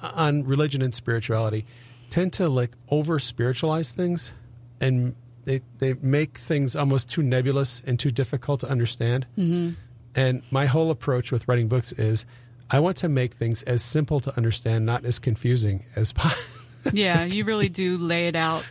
[0.03, 1.67] on religion and spirituality
[2.09, 4.33] tend to like over spiritualize things
[4.81, 5.15] and
[5.45, 9.27] they, they make things almost too nebulous and too difficult to understand.
[9.37, 9.71] Mm-hmm.
[10.15, 12.27] And my whole approach with writing books is
[12.71, 16.61] I want to make things as simple to understand, not as confusing as possible.
[16.93, 18.65] yeah, you really do lay it out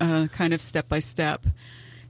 [0.00, 1.46] uh, kind of step by step.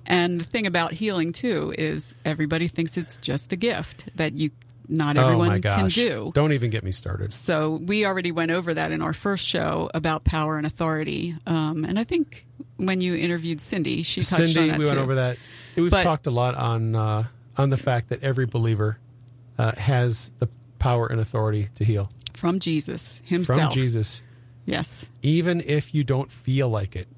[0.06, 4.50] And the thing about healing too is everybody thinks it's just a gift that you
[4.88, 5.80] not oh everyone gosh.
[5.80, 6.30] can do.
[6.34, 7.32] Don't even get me started.
[7.32, 11.34] So we already went over that in our first show about power and authority.
[11.46, 12.46] Um, and I think
[12.76, 14.90] when you interviewed Cindy, she touched on Cindy, that we too.
[14.90, 15.38] went over that.
[15.76, 17.24] We've But- talked a lot on uh,
[17.56, 18.98] on the fact that every believer
[19.58, 23.74] uh, has the power and authority to heal from Jesus from himself.
[23.74, 24.22] Jesus,
[24.66, 25.08] Yes.
[25.22, 27.08] even if you don't feel like it,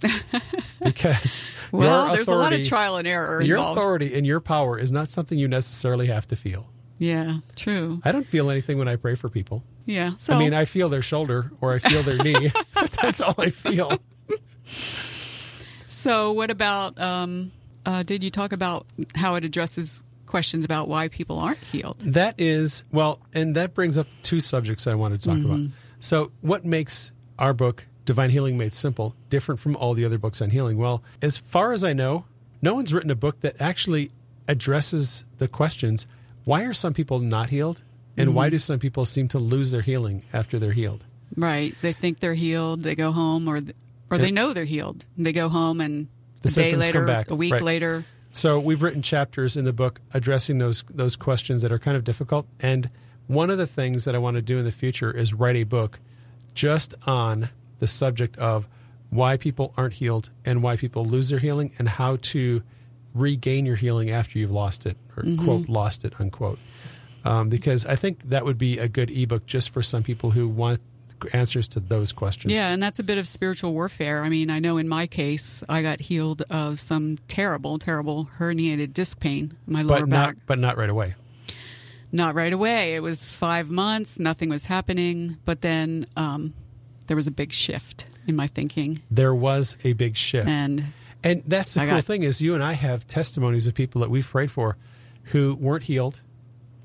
[0.84, 1.40] because
[1.72, 3.78] Well, there's a lot of trial and error Your involved.
[3.80, 6.70] authority and your power is not something you necessarily have to feel.
[6.98, 8.00] yeah, true.
[8.04, 9.62] I don't feel anything when I pray for people.
[9.86, 10.14] Yeah.
[10.16, 12.52] So I mean, I feel their shoulder or I feel their knee.
[12.74, 13.98] but That's all I feel.
[15.88, 17.00] So, what about?
[17.00, 17.50] Um,
[17.86, 21.98] uh, did you talk about how it addresses questions about why people aren't healed?
[22.00, 25.60] That is, well, and that brings up two subjects I wanted to talk about.
[26.00, 30.40] So, what makes our book, Divine Healing Made Simple, different from all the other books
[30.42, 30.78] on healing?
[30.78, 32.24] Well, as far as I know,
[32.62, 34.10] no one's written a book that actually
[34.46, 36.06] addresses the questions
[36.44, 37.82] why are some people not healed?
[38.16, 38.52] And why mm-hmm.
[38.52, 41.04] do some people seem to lose their healing after they're healed?
[41.36, 41.74] Right.
[41.82, 42.80] They think they're healed.
[42.80, 43.76] They go home, or th-
[44.10, 45.04] or they know they're healed.
[45.18, 46.08] They go home, and
[46.40, 47.30] The a day later, back.
[47.30, 47.62] a week Right.
[47.62, 51.96] later, So we've written chapters in the book addressing those those questions that are kind
[51.98, 52.46] of difficult.
[52.60, 52.88] And
[53.26, 55.64] one of the things that I want to do in the future is write a
[55.64, 56.00] book
[56.58, 58.66] just on the subject of
[59.10, 62.60] why people aren't healed and why people lose their healing and how to
[63.14, 66.58] regain your healing after you've lost it or quote lost it unquote.
[67.24, 70.48] Um, because I think that would be a good ebook just for some people who
[70.48, 70.80] want
[71.32, 72.52] answers to those questions.
[72.52, 74.24] Yeah, and that's a bit of spiritual warfare.
[74.24, 78.94] I mean, I know in my case, I got healed of some terrible, terrible herniated
[78.94, 80.36] disc pain in my lower but back.
[80.46, 81.14] but not right away.
[82.12, 82.94] Not right away.
[82.94, 84.18] It was five months.
[84.18, 85.36] Nothing was happening.
[85.44, 86.54] But then um,
[87.06, 90.46] there was a big shift in my thinking, There was a big shift.
[90.48, 90.84] and
[91.24, 94.00] And that's the I cool got- thing is you and I have testimonies of people
[94.02, 94.76] that we've prayed for
[95.24, 96.20] who weren't healed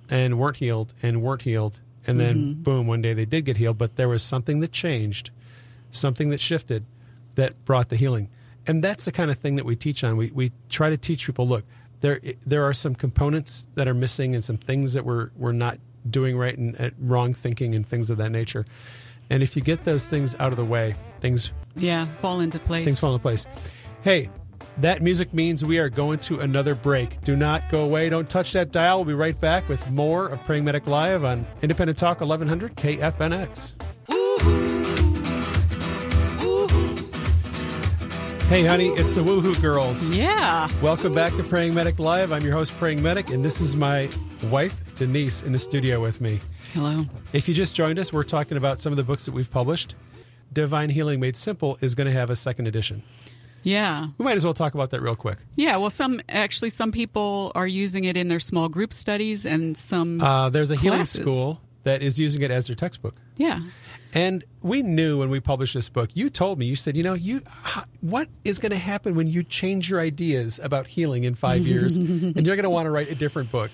[0.10, 1.80] and weren't healed and weren't healed.
[2.08, 2.62] And then Mm-hmm.
[2.64, 5.30] boom, one day they did get healed, but there was something that changed,
[5.92, 6.86] something that shifted
[7.36, 8.30] that brought the healing.
[8.68, 10.16] And that's the kind of thing that we teach on.
[10.18, 11.66] We, we try to teach people, look,
[12.04, 15.80] there, there are some components that are missing and some things that we're, we're not
[16.10, 18.66] doing right and uh, wrong thinking and things of that nature.
[19.30, 22.84] And if you get those things out of the way, things yeah, fall into place.
[22.84, 23.48] things fall into place.
[24.02, 24.30] Hey,
[24.80, 27.22] that music means we are going to another break.
[27.24, 28.10] Do not go away.
[28.10, 28.98] Don't touch that dial.
[28.98, 33.76] We'll be right back with more of Praying Medic Live on Independent Talk 1100 KFNX.
[38.54, 40.08] Hey, honey, it's the Woohoo Girls.
[40.10, 40.70] Yeah.
[40.80, 42.32] Welcome back to Praying Medic Live.
[42.32, 44.08] I'm your host, Praying Medic, and this is my
[44.52, 46.40] wife, Denise, in the studio with me.
[46.72, 47.04] Hello.
[47.34, 49.96] If you just joined us, we're talking about some of the books that we've published.
[50.54, 53.02] Divine Healing Made Simple is going to have a second edition.
[53.64, 54.10] Yeah.
[54.20, 55.40] We might as well talk about that real quick.
[55.56, 55.78] Yeah.
[55.78, 60.22] Well, some actually, some people are using it in their small group studies, and some.
[60.22, 63.16] Uh, there's a healing school that is using it as their textbook.
[63.36, 63.62] yeah.
[64.14, 67.14] And we knew when we published this book, you told me, you said, you know,
[67.16, 67.42] you
[68.02, 71.98] what is going to happen when you change your ideas about healing in five years
[71.98, 73.72] and you're going to want to write a different book?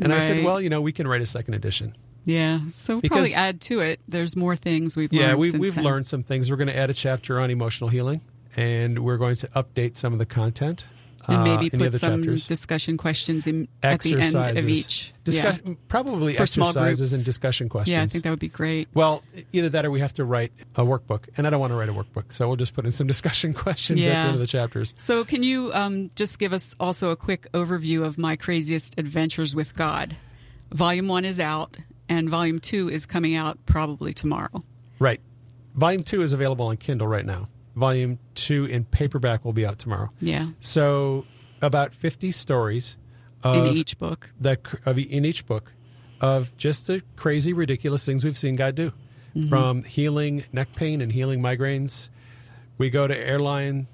[0.00, 1.94] And I said, well, you know, we can write a second edition.
[2.24, 2.60] Yeah.
[2.70, 4.00] So we'll Because- probably add to it.
[4.06, 5.38] There's more things we've Yeah, learned.
[5.40, 5.84] we, we've then.
[5.84, 6.50] learned some things.
[6.50, 8.20] We're going to add a chapter on emotional healing
[8.56, 10.84] and we're going to update some of the content.
[11.28, 12.46] And uh, maybe the put some chapters.
[12.46, 15.12] discussion questions in at the end of each.
[15.24, 15.74] Discuss- yeah.
[15.88, 17.92] Probably For exercises and discussion questions.
[17.92, 18.88] yeah, I think that would be great.
[18.94, 21.76] Well, either that or we have to write a workbook, and I don't want to
[21.76, 24.40] write a workbook, so we'll just put in some discussion questions at the end of
[24.40, 24.94] the chapters.
[24.96, 29.54] So, can you um, just give us also a quick overview of my craziest adventures
[29.54, 30.16] with God?
[30.72, 31.78] Volume one is out,
[32.08, 34.64] and volume two is coming out probably tomorrow.
[34.98, 35.20] Right.
[35.74, 37.48] Volume two is available on Kindle right now.
[37.80, 40.10] Volume two in paperback will be out tomorrow.
[40.20, 41.26] Yeah, So,
[41.62, 42.96] about fifty stories
[43.44, 44.30] in each book.
[44.38, 45.72] the of in each book
[46.20, 48.92] of just the crazy, ridiculous things we've seen God do,
[49.34, 49.48] Mm-hmm.
[49.48, 52.08] from healing neck pain and healing migraines.
[52.78, 53.86] We go to airline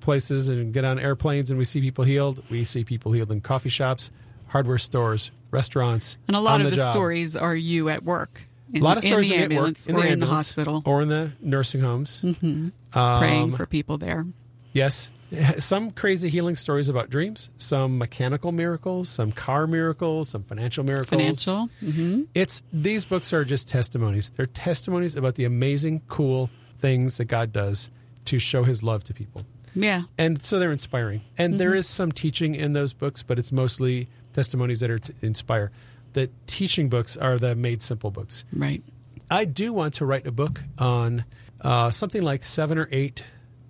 [0.00, 2.42] places and get on airplanes, and we see people healed.
[2.50, 4.10] We see people healed in coffee shops,
[4.46, 6.92] hardware stores, restaurants, And a lot of the, job.
[6.92, 8.42] stories are you at work.
[8.72, 10.26] In, A lot of stories in the at work, ambulance in or the in the
[10.26, 12.20] hospital, or in the nursing homes.
[12.20, 14.26] praying Um, for people there.
[14.72, 15.10] Yes.
[15.58, 21.08] Some crazy healing stories about dreams, some mechanical miracles, some car miracles, some financial miracles.
[21.44, 21.68] Financial.
[21.80, 24.30] hmm It's these books are just testimonies.
[24.36, 27.90] They're testimonies about the amazing, cool things that God does
[28.26, 29.42] to show his love to people.
[29.74, 30.02] Yeah.
[30.18, 31.22] And so they're inspiring.
[31.36, 35.12] And there is some teaching in those books, but it's mostly testimonies that are to
[35.20, 35.72] inspire.
[36.14, 38.44] The teaching books are the made simple books.
[38.52, 38.82] Right.
[39.30, 41.24] I do want to write a book on
[41.60, 43.22] uh, something like seven or eight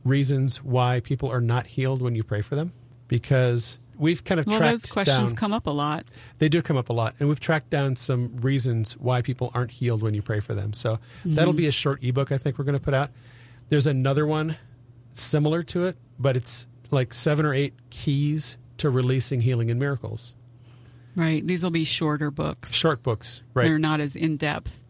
[0.05, 2.73] reasons why people are not healed when you pray for them,
[3.09, 5.37] because we've kind of Well, tracked those questions down.
[5.39, 6.05] come up a lot.
[6.39, 9.71] they do come up a lot, and we've tracked down some reasons why people aren't
[9.71, 10.73] healed when you pray for them.
[10.75, 13.11] So that'll be a short ebook I think we're going to put out.
[13.71, 14.57] There's another one
[15.15, 20.35] similar to it, but it's like seven or eight keys to releasing healing and miracles.
[21.17, 21.47] Right.
[21.47, 22.73] These will be shorter books.
[22.73, 23.65] Short books, right?
[23.65, 24.81] They're not as in depth.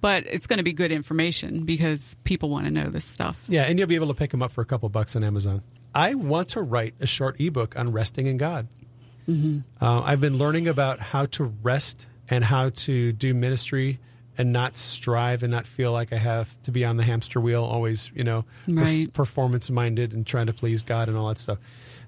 [0.00, 3.42] But it's going to be good information because people want to know this stuff.
[3.48, 5.62] Yeah, and you'll be able to pick them up for a couple bucks on Amazon.
[5.94, 8.68] I want to write a short ebook on resting in God.
[9.26, 13.98] Uh, I've been learning about how to rest and how to do ministry
[14.36, 17.64] and not strive and not feel like I have to be on the hamster wheel,
[17.64, 19.10] always, you know, Right.
[19.12, 21.58] performance minded and trying to please God and all that stuff.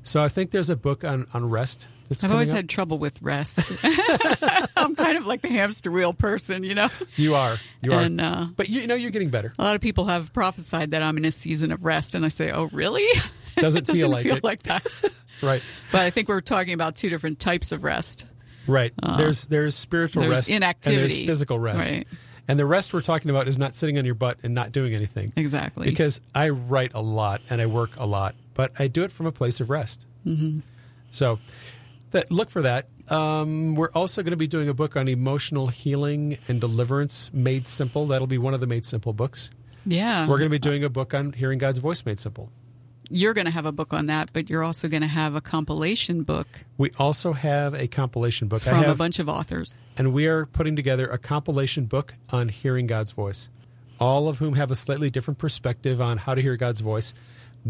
[0.02, 1.86] So I think there's a book on, on rest.
[2.08, 2.56] That's I've always up.
[2.56, 3.84] had trouble with rest.
[4.76, 6.88] I'm kind of like the hamster wheel person, you know?
[7.16, 9.52] You are, you are, And uh, but you, you know you're getting better.
[9.58, 12.14] a lot of people have prophesied that I'm in a season of rest.
[12.14, 13.06] And I say, oh, really?
[13.56, 14.44] Doesn't it doesn't feel like feel it.
[14.44, 14.86] like that.
[15.42, 15.62] Right.
[15.92, 18.24] But I think we're talking about two different types of rest.
[18.66, 18.94] Right.
[19.18, 21.14] there's there's spiritual Uh, there's rest and inactivity.
[21.14, 21.90] there's physical rest.
[21.90, 22.06] Right.
[22.48, 24.94] And the rest we're talking about is not sitting on your butt and not doing
[24.94, 25.34] anything.
[25.36, 25.86] Exactly.
[25.88, 29.26] Because I write a lot and I work a lot, but I do it from
[29.26, 30.06] a place of rest.
[30.26, 30.60] Mm-hmm.
[31.10, 31.38] So
[32.16, 32.88] that, look for that.
[33.08, 37.66] Um, we're also going to be doing a book on emotional healing and deliverance made
[37.68, 38.06] simple.
[38.06, 39.48] That'll be one of the made simple books.
[39.84, 40.26] yeah.
[40.26, 42.50] We're going to be doing a book on hearing God's voice made simple.
[43.08, 45.40] you're going to have a book on that, but you're also going to have a
[45.40, 48.66] compilation book We also have a compilation book.
[48.66, 49.74] I from a bunch of authors.
[49.96, 53.48] and we are putting together a compilation book on hearing God's voice,
[54.00, 57.14] all of whom have a slightly different perspective on how to hear God's voice.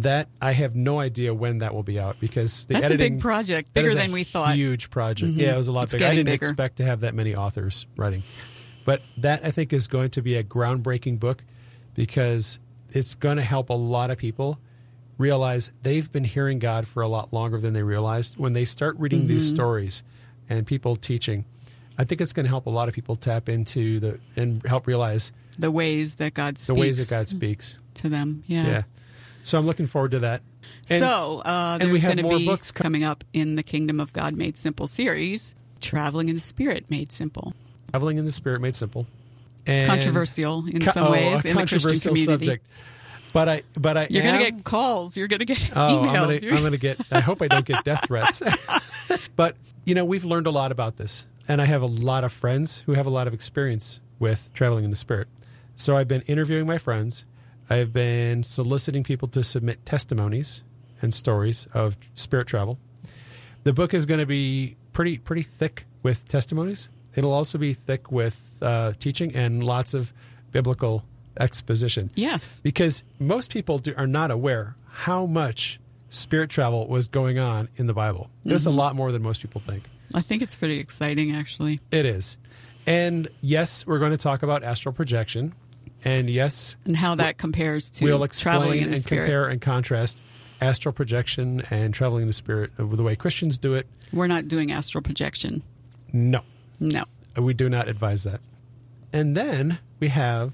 [0.01, 3.15] That I have no idea when that will be out because the That's a editing
[3.15, 4.49] big project, bigger a than we thought.
[4.51, 4.57] Mm-hmm.
[4.59, 5.33] Huge project.
[5.33, 6.05] Yeah, it was a lot It's bigger.
[6.05, 6.47] I didn't bigger.
[6.49, 8.23] expect to have that many authors writing,
[8.85, 11.43] but that I think is going to be a groundbreaking book
[11.95, 12.59] because
[12.91, 14.59] it's going to help a lot of people
[15.19, 18.37] realize they've been hearing God for a lot longer than they realized.
[18.37, 19.57] When they start reading these Mm-hmm.
[19.57, 20.03] stories
[20.49, 21.47] and people teaching,
[21.97, 24.87] I think it's going to help a lot of people tap into the and help
[24.87, 27.79] realize The ways that God the speaks ways that God speaks.
[27.95, 28.45] to them.
[28.47, 28.67] Yeah.
[28.67, 28.83] Yeah.
[29.47, 30.43] So I'm looking forward to that.
[30.91, 34.01] And so uh, there's going to more be books co- coming up in the Kingdom
[34.01, 37.55] of God Made Simple series, Traveling in the Spirit Made Simple.
[37.93, 39.07] traveling in the spirit made simple.
[39.65, 42.47] And Controversial in Co- some oh, ways a in the Christian controversial community.
[42.47, 42.67] subject.
[43.33, 45.17] But I, but I, You're going to get calls.
[45.17, 46.43] You're going to get Oh, emails.
[46.51, 46.99] I'm I'm gonna get.
[47.13, 48.43] I hope I don't get death threats.
[49.37, 52.33] but you know, we've learned a lot about this, and I have a lot of
[52.33, 55.29] friends who have a lot of experience with traveling in the spirit.
[55.77, 57.25] So I've been interviewing my friends.
[57.69, 60.63] I've been soliciting people to submit testimonies
[61.03, 62.79] and stories of spirit travel.
[63.65, 66.89] The book is going to be pretty pretty thick with testimonies.
[67.15, 70.13] It'll also be thick with uh, teaching and lots of
[70.53, 71.05] biblical
[71.39, 72.61] exposition yes.
[72.61, 77.87] because most people do, are not aware how much spirit travel was going on in
[77.87, 78.31] the Bible.
[78.45, 79.85] There's a lot more than most people think.
[80.15, 81.81] I think it's pretty exciting, actually.
[81.91, 82.37] It is.
[82.87, 85.53] And yes, we're going to talk about astral projection.
[86.05, 89.23] And yes, And how that compares to we'll traveling in the and Spirit.
[89.25, 90.23] compare and contrast
[90.61, 93.87] astral projection and traveling in the spirit the way Christians do it.
[94.13, 95.63] We're not doing astral projection.
[96.13, 96.41] No,
[96.81, 97.05] No.
[97.37, 98.41] we do not advise that.
[99.13, 100.53] And then we have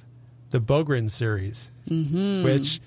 [0.50, 2.44] the Bogren series, Mm-hmm.
[2.44, 2.80] which,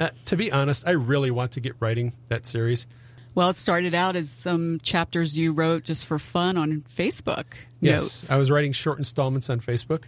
[0.00, 2.86] uh, to be honest, I really want to get writing that series.
[3.34, 7.44] Well, it started out as some chapters you wrote just for fun on Facebook
[7.80, 8.32] Yes, notes.
[8.32, 10.04] I was writing short installments on Facebook,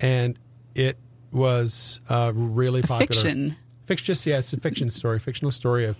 [0.00, 0.38] and
[0.74, 0.96] it
[1.34, 3.06] was uh, really popular.
[3.06, 3.56] fiction.
[3.86, 5.96] Fiction, just yeah, it's a fiction story, fictional story of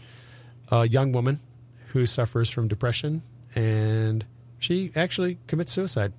[0.70, 1.40] a young woman
[1.88, 3.22] who suffers from depression,
[3.54, 4.24] and
[4.58, 6.12] she actually commits suicide.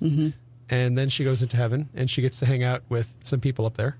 [0.00, 0.30] Mm-hmm.
[0.70, 3.66] And then she goes into heaven, and she gets to hang out with some people
[3.66, 3.98] up there.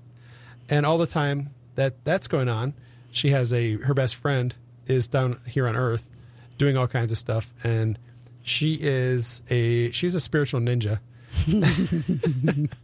[0.69, 2.73] And all the time that that's going on,
[3.11, 4.55] she has a her best friend
[4.87, 6.09] is down here on Earth,
[6.57, 7.99] doing all kinds of stuff, and
[8.41, 10.99] she is a she's a spiritual ninja.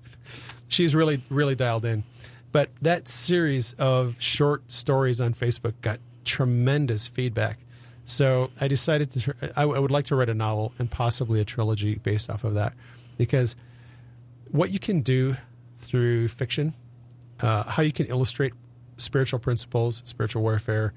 [0.70, 2.04] she's really really dialed in.
[2.52, 7.60] But that series of short stories on Facebook got tremendous feedback.
[8.06, 11.46] So I decided to I, I would like to write a novel and possibly a
[11.46, 12.74] trilogy based off of that
[13.18, 13.56] because
[14.52, 15.36] what you can do
[15.78, 16.74] through fiction,
[17.42, 18.54] uh, how you can illustrate
[18.98, 20.94] spiritual principles, spiritual warfare,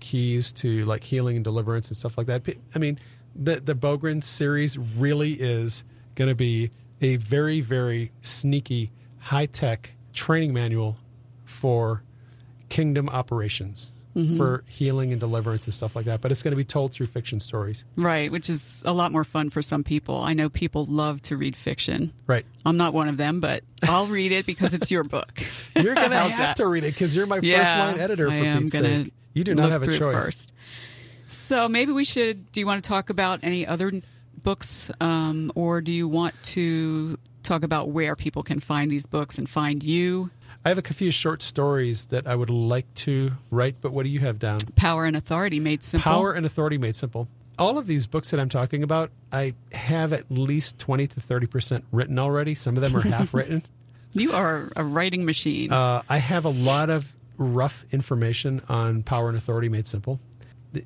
[0.00, 2.42] keys to like healing and deliverance and stuff like that.
[2.74, 2.98] I mean,
[3.34, 5.84] the the Bogren series really is
[6.14, 8.90] going to be a very very sneaky,
[9.26, 10.96] high tech training manual
[11.44, 12.02] for
[12.68, 13.92] kingdom operations.
[14.38, 17.04] For healing and deliverance and stuff like that, but it's going to be told through
[17.04, 17.84] fiction stories.
[17.96, 20.22] Right, which is a lot more fun for some people.
[20.22, 22.14] I know people love to read fiction.
[22.26, 22.46] Right.
[22.64, 25.42] I'm not one of them, but I'll read it because it's your book.
[25.76, 26.56] You're going to have that?
[26.56, 29.12] to read it because you're my yeah, first line editor for I am Pete's sake.
[29.34, 30.24] You do not have a choice.
[30.24, 30.54] first.
[31.26, 32.50] So maybe we should.
[32.52, 33.92] Do you want to talk about any other
[34.42, 39.38] books, um, or do you want to talk about where people can find these books
[39.38, 40.30] and find you?
[40.64, 44.10] I have a few short stories that I would like to write, but what do
[44.10, 44.58] you have down?
[44.74, 46.10] Power and Authority Made Simple.
[46.10, 47.28] Power and Authority Made Simple.
[47.58, 51.82] All of these books that I'm talking about, I have at least 20 to 30%
[51.92, 52.54] written already.
[52.54, 53.62] Some of them are half written.
[54.12, 55.72] You are a writing machine.
[55.72, 60.20] Uh, I have a lot of rough information on Power and Authority Made Simple.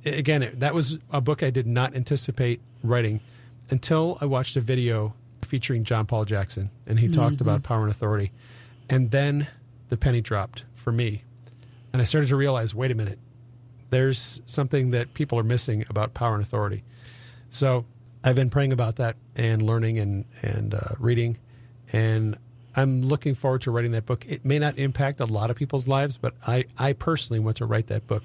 [0.04, 3.20] Again, that was a book I did not anticipate writing
[3.70, 5.14] until I watched a video
[5.50, 8.30] featuring John Paul Jackson, and he talked about Power and Authority.
[8.88, 9.48] And then
[9.88, 11.24] the penny dropped for me.
[11.92, 13.18] And I started to realize wait a minute,
[13.90, 16.84] there's something that people are missing about Power and Authority.
[17.50, 17.84] So
[18.22, 21.36] I've been praying about that and learning and, and uh, reading.
[21.92, 22.38] And
[22.76, 24.24] I'm looking forward to writing that book.
[24.28, 27.66] It may not impact a lot of people's lives, but I, I personally want to
[27.66, 28.22] write that book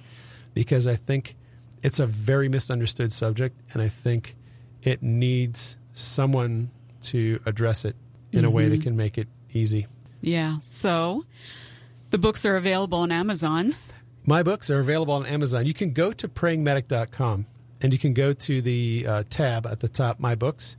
[0.54, 1.36] because I think
[1.82, 4.36] it's a very misunderstood subject, and I think
[4.84, 6.70] it needs someone
[7.06, 7.96] to address it
[8.32, 8.84] in a way that mm-hmm.
[8.84, 9.88] can make it easy.
[10.22, 10.58] Yeah.
[10.64, 11.26] So
[12.12, 13.76] the books are available on Amazon.
[14.26, 15.66] My books are available on Amazon.
[15.66, 17.46] You can go to prayingmedic.com
[17.82, 20.78] and you can go to the uh, tab at the top, My Books.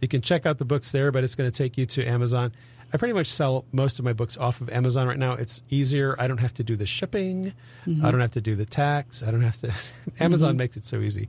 [0.00, 2.52] You can check out the books there, but it's going to take you to Amazon.
[2.92, 5.34] I pretty much sell most of my books off of Amazon right now.
[5.34, 6.16] It's easier.
[6.18, 7.52] I don't have to do the shipping.
[7.86, 8.04] Mm-hmm.
[8.04, 9.22] I don't have to do the tax.
[9.22, 9.72] I don't have to.
[10.20, 10.58] Amazon mm-hmm.
[10.58, 11.28] makes it so easy.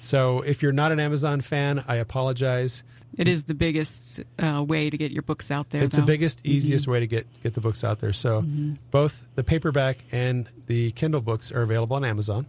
[0.00, 2.82] So if you're not an Amazon fan, I apologize.
[3.16, 5.82] It is the biggest uh, way to get your books out there.
[5.82, 6.02] It's though.
[6.02, 8.12] the biggest, easiest way to get get the books out there.
[8.12, 8.44] So
[8.90, 12.46] both the paperback and the Kindle books are available on Amazon.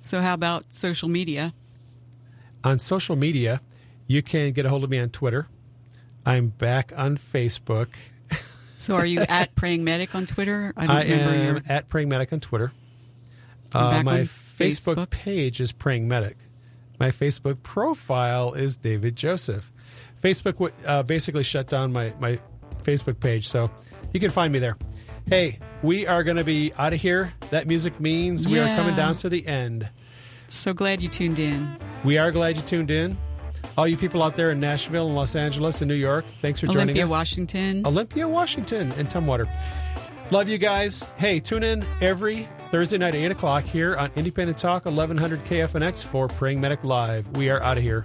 [0.00, 1.52] So how about social media?
[2.64, 3.60] On social media,
[4.06, 5.46] you can get a hold of me on Twitter.
[6.24, 7.88] I'm back on Facebook.
[8.78, 10.74] So are you at Praying Medic on Twitter?
[10.76, 11.62] I I remember am your.
[11.66, 12.72] at Praying Medic on Twitter.
[13.72, 15.10] Uh, my on Facebook, Facebook?
[15.10, 16.36] page is Praying Medic.
[16.98, 19.72] My Facebook profile is David Joseph.
[20.22, 22.38] Facebook uh, basically shut down my, my
[22.82, 23.70] Facebook page, so
[24.12, 24.76] you can find me there.
[25.26, 27.34] Hey, we are going to be out of here.
[27.50, 29.88] That music means we are coming down to the end.
[30.48, 31.76] So glad you tuned in.
[32.04, 33.16] We are glad you tuned in.
[33.76, 36.66] All you people out there in Nashville and Los Angeles and New York, thanks for
[36.66, 36.84] joining us.
[36.84, 37.06] Olympia.
[37.08, 37.86] Washington.
[37.86, 39.48] Olympia, Washington, and Tumwater.
[40.30, 41.04] Love you guys.
[41.18, 46.04] Hey, tune in every Thursday night at 8 o'clock here on Independent Talk 1100 KFNX
[46.04, 47.26] for Praying Medic Live.
[47.28, 48.04] We are out of here.